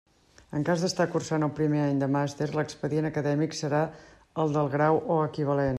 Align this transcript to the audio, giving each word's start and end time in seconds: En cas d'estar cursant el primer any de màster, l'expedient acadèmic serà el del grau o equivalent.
En 0.59 0.63
cas 0.69 0.83
d'estar 0.85 1.05
cursant 1.15 1.45
el 1.47 1.51
primer 1.59 1.83
any 1.83 2.01
de 2.03 2.09
màster, 2.15 2.49
l'expedient 2.61 3.09
acadèmic 3.13 3.57
serà 3.61 3.83
el 4.45 4.57
del 4.59 4.75
grau 4.77 5.03
o 5.17 5.21
equivalent. 5.31 5.69